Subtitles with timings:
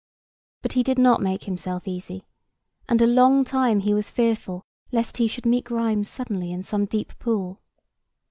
[0.63, 2.25] But he did not make himself easy;
[2.89, 6.85] and a long time he was fearful lest he should meet Grimes suddenly in some
[6.85, 7.59] deep pool.